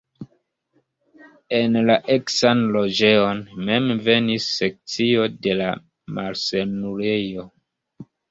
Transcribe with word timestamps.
En 1.57 1.75
la 1.89 1.97
eksan 2.13 2.63
loĝejon 2.77 3.43
mem 3.69 3.91
venis 4.09 4.47
sekcio 4.61 5.29
de 5.47 5.55
la 5.61 5.69
malsanulejo. 6.19 7.47